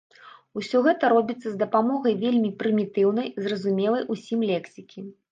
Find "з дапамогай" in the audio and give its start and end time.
1.43-2.15